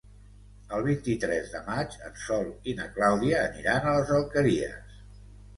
El 0.77 0.85
vint-i-tres 0.85 1.51
de 1.57 1.61
maig 1.67 1.99
en 2.07 2.17
Sol 2.23 2.49
i 2.73 2.75
na 2.81 2.87
Clàudia 2.97 3.45
aniran 3.51 3.87
a 3.87 3.95
les 3.99 4.15
Alqueries. 4.23 4.99